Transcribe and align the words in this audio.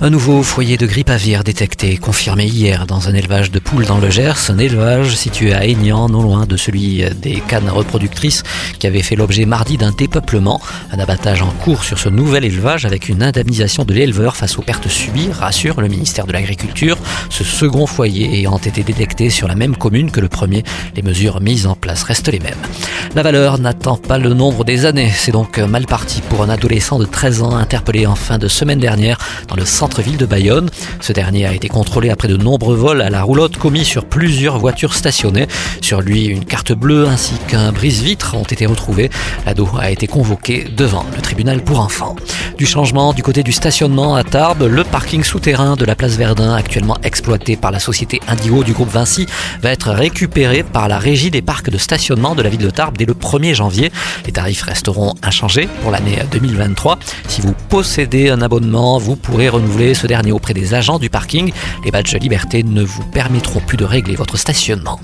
Un 0.00 0.10
nouveau 0.10 0.44
foyer 0.44 0.76
de 0.76 0.86
grippe 0.86 1.10
aviaire 1.10 1.42
détecté, 1.42 1.96
confirmé 1.96 2.44
hier 2.44 2.86
dans 2.86 3.08
un 3.08 3.14
élevage 3.14 3.50
de 3.50 3.58
poules 3.58 3.84
dans 3.84 3.98
le 3.98 4.10
Gers, 4.10 4.48
un 4.48 4.58
élevage 4.58 5.16
situé 5.16 5.52
à 5.52 5.66
Aignan, 5.66 6.08
non 6.08 6.22
loin 6.22 6.46
de 6.46 6.56
celui 6.56 7.02
des 7.20 7.42
cannes 7.48 7.68
reproductrices 7.68 8.44
qui 8.78 8.86
avait 8.86 9.02
fait 9.02 9.16
l'objet 9.16 9.44
mardi 9.44 9.76
d'un 9.76 9.90
dépeuplement. 9.90 10.60
Un 10.92 11.00
abattage 11.00 11.42
en 11.42 11.50
cours 11.50 11.82
sur 11.82 11.98
ce 11.98 12.08
nouvel 12.08 12.44
élevage 12.44 12.86
avec 12.86 13.08
une 13.08 13.24
indemnisation 13.24 13.84
de 13.84 13.92
l'éleveur 13.92 14.36
face 14.36 14.56
aux 14.56 14.62
pertes 14.62 14.86
subies, 14.86 15.30
rassure 15.32 15.80
le 15.80 15.88
ministère 15.88 16.28
de 16.28 16.32
l'Agriculture. 16.32 16.96
Ce 17.28 17.42
second 17.42 17.86
foyer 17.86 18.38
ayant 18.38 18.58
été 18.58 18.84
détecté 18.84 19.30
sur 19.30 19.48
la 19.48 19.56
même 19.56 19.76
commune 19.76 20.12
que 20.12 20.20
le 20.20 20.28
premier, 20.28 20.62
les 20.94 21.02
mesures 21.02 21.40
mises 21.40 21.66
en 21.66 21.74
place 21.74 22.04
restent 22.04 22.30
les 22.30 22.38
mêmes. 22.38 22.54
La 23.16 23.24
valeur 23.24 23.58
n'attend 23.58 23.96
pas 23.96 24.18
le 24.18 24.32
nombre 24.32 24.64
des 24.64 24.84
années, 24.84 25.10
c'est 25.12 25.32
donc 25.32 25.58
mal 25.58 25.86
parti 25.86 26.20
pour 26.28 26.44
un 26.44 26.50
adolescent 26.50 27.00
de 27.00 27.04
13 27.04 27.42
ans 27.42 27.56
interpellé 27.56 28.06
en 28.06 28.14
fin 28.14 28.38
de 28.38 28.46
semaine 28.46 28.78
dernière 28.78 29.18
dans 29.48 29.56
le 29.56 29.64
centre 29.64 29.87
ville 29.96 30.16
de 30.16 30.26
Bayonne. 30.26 30.70
Ce 31.00 31.12
dernier 31.12 31.46
a 31.46 31.52
été 31.52 31.68
contrôlé 31.68 32.10
après 32.10 32.28
de 32.28 32.36
nombreux 32.36 32.76
vols 32.76 33.02
à 33.02 33.10
la 33.10 33.22
roulotte 33.22 33.56
commis 33.56 33.84
sur 33.84 34.04
plusieurs 34.04 34.58
voitures 34.58 34.94
stationnées. 34.94 35.46
Sur 35.80 36.00
lui, 36.00 36.26
une 36.26 36.44
carte 36.44 36.72
bleue 36.72 37.06
ainsi 37.06 37.34
qu'un 37.48 37.72
brise-vitre 37.72 38.34
ont 38.34 38.44
été 38.44 38.66
retrouvés. 38.66 39.10
L'ado 39.46 39.68
a 39.78 39.90
été 39.90 40.06
convoqué 40.06 40.64
devant 40.76 41.04
le 41.14 41.22
tribunal 41.22 41.62
pour 41.62 41.80
enfants. 41.80 42.16
Du 42.56 42.66
changement 42.66 43.12
du 43.12 43.22
côté 43.22 43.42
du 43.42 43.52
stationnement 43.52 44.16
à 44.16 44.24
Tarbes, 44.24 44.64
le 44.64 44.82
parking 44.82 45.22
souterrain 45.22 45.76
de 45.76 45.84
la 45.84 45.94
place 45.94 46.16
Verdun, 46.16 46.54
actuellement 46.54 46.96
exploité 47.04 47.56
par 47.56 47.70
la 47.70 47.78
société 47.78 48.20
Indigo 48.26 48.64
du 48.64 48.72
groupe 48.72 48.90
Vinci, 48.90 49.26
va 49.62 49.70
être 49.70 49.90
récupéré 49.90 50.64
par 50.64 50.88
la 50.88 50.98
régie 50.98 51.30
des 51.30 51.42
parcs 51.42 51.70
de 51.70 51.78
stationnement 51.78 52.34
de 52.34 52.42
la 52.42 52.50
ville 52.50 52.58
de 52.58 52.70
Tarbes 52.70 52.96
dès 52.96 53.04
le 53.04 53.14
1er 53.14 53.54
janvier. 53.54 53.92
Les 54.26 54.32
tarifs 54.32 54.62
resteront 54.62 55.14
inchangés 55.22 55.68
pour 55.82 55.92
l'année 55.92 56.18
2023. 56.32 56.98
Si 57.28 57.40
vous 57.40 57.54
possédez 57.68 58.30
un 58.30 58.42
abonnement, 58.42 58.98
vous 58.98 59.14
pourrez 59.14 59.48
renouveler 59.48 59.94
ce 59.94 60.06
dernier 60.06 60.32
auprès 60.32 60.54
des 60.54 60.74
agents 60.74 60.87
du 60.96 61.10
parking. 61.10 61.52
Les 61.84 61.90
badges 61.90 62.14
liberté 62.14 62.62
ne 62.62 62.82
vous 62.82 63.04
permettront 63.04 63.60
plus 63.60 63.76
de 63.76 63.84
régler 63.84 64.14
votre 64.14 64.38
stationnement. 64.38 64.98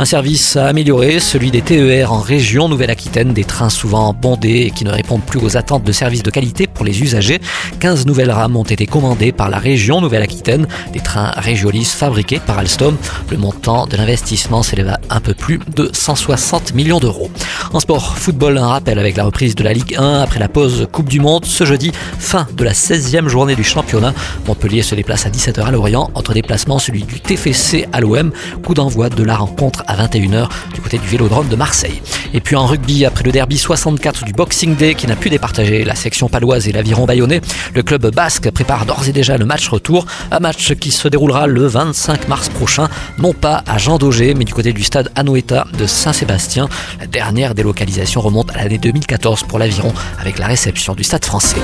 Un 0.00 0.04
service 0.04 0.56
à 0.56 0.66
améliorer, 0.66 1.20
celui 1.20 1.52
des 1.52 1.62
TER 1.62 2.12
en 2.12 2.18
région 2.18 2.68
Nouvelle-Aquitaine, 2.68 3.32
des 3.32 3.44
trains 3.44 3.68
souvent 3.68 4.12
bondés 4.12 4.66
et 4.66 4.70
qui 4.72 4.84
ne 4.84 4.90
répondent 4.90 5.22
plus 5.22 5.38
aux 5.38 5.56
attentes 5.56 5.84
de 5.84 5.92
services 5.92 6.24
de 6.24 6.30
qualité 6.30 6.66
pour 6.66 6.84
les 6.84 7.00
usagers. 7.02 7.40
15 7.78 8.06
nouvelles 8.06 8.32
rames 8.32 8.56
ont 8.56 8.64
été 8.64 8.86
commandées 8.86 9.30
par 9.30 9.48
la 9.50 9.58
région 9.58 10.00
Nouvelle-Aquitaine, 10.00 10.66
des 10.92 11.00
trains 11.00 11.30
Régiolis 11.36 11.84
fabriqués 11.84 12.40
par 12.40 12.58
Alstom. 12.58 12.96
Le 13.30 13.36
montant 13.36 13.86
de 13.86 13.96
l'investissement 13.96 14.64
s'élève 14.64 14.88
à 14.88 14.98
un 15.10 15.20
peu 15.20 15.34
plus 15.34 15.60
de 15.76 15.90
160 15.92 16.74
millions 16.74 17.00
d'euros. 17.00 17.30
En 17.72 17.80
sport, 17.80 18.16
football, 18.16 18.58
un 18.58 18.68
rappel 18.68 18.98
avec 18.98 19.16
la 19.16 19.24
reprise 19.24 19.54
de 19.54 19.62
la 19.62 19.72
Ligue 19.72 19.94
1 19.96 20.20
après 20.20 20.40
la 20.40 20.48
pause 20.48 20.88
Coupe 20.90 21.08
du 21.08 21.20
Monde 21.20 21.44
ce 21.44 21.64
jeudi, 21.64 21.92
fin 22.18 22.46
de 22.56 22.64
la 22.64 22.72
16e 22.72 23.28
journée 23.28 23.54
du 23.54 23.64
championnat. 23.64 24.14
Montpellier 24.46 24.82
se 24.82 24.94
déplace 24.94 25.26
à 25.28 25.30
17h 25.30 25.62
à 25.62 25.70
Lorient. 25.70 26.10
Entre 26.14 26.32
déplacements, 26.32 26.78
celui 26.78 27.02
du 27.02 27.20
TFC 27.20 27.86
à 27.92 28.00
l'OM. 28.00 28.32
Coup 28.64 28.72
d'envoi 28.72 29.10
de 29.10 29.22
la 29.22 29.36
rencontre 29.36 29.84
à 29.86 29.94
21h 29.94 30.48
du 30.72 30.80
côté 30.80 30.96
du 30.96 31.06
Vélodrome 31.06 31.48
de 31.48 31.56
Marseille. 31.56 32.00
Et 32.32 32.40
puis 32.40 32.56
en 32.56 32.66
rugby, 32.66 33.04
après 33.04 33.24
le 33.24 33.30
derby 33.30 33.58
64 33.58 34.24
du 34.24 34.32
Boxing 34.32 34.74
Day 34.74 34.94
qui 34.94 35.06
n'a 35.06 35.16
pu 35.16 35.28
départager 35.28 35.84
la 35.84 35.94
section 35.94 36.28
paloise 36.28 36.66
et 36.66 36.72
l'aviron 36.72 37.04
bayonnais, 37.04 37.42
le 37.74 37.82
club 37.82 38.10
basque 38.14 38.50
prépare 38.50 38.86
d'ores 38.86 39.06
et 39.08 39.12
déjà 39.12 39.36
le 39.36 39.44
match 39.44 39.68
retour. 39.68 40.06
Un 40.30 40.40
match 40.40 40.74
qui 40.74 40.90
se 40.90 41.08
déroulera 41.08 41.46
le 41.46 41.66
25 41.66 42.26
mars 42.28 42.48
prochain, 42.48 42.88
non 43.18 43.34
pas 43.34 43.62
à 43.66 43.76
Jean 43.76 43.98
Daugé, 43.98 44.32
mais 44.34 44.44
du 44.44 44.54
côté 44.54 44.72
du 44.72 44.82
stade 44.82 45.10
Anoeta 45.14 45.66
de 45.76 45.86
Saint-Sébastien. 45.86 46.68
La 47.00 47.06
dernière 47.06 47.54
délocalisation 47.54 48.22
remonte 48.22 48.50
à 48.52 48.62
l'année 48.62 48.78
2014 48.78 49.42
pour 49.42 49.58
l'aviron 49.58 49.92
avec 50.18 50.38
la 50.38 50.46
réception 50.46 50.94
du 50.94 51.04
stade 51.04 51.24
français. 51.24 51.56